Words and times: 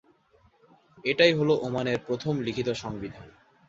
এটিই 1.05 1.33
হলো 1.33 1.53
ওমানের 1.61 1.97
প্রথম 2.07 2.33
লিখিত 2.41 2.67
"সংবিধান"। 2.73 3.27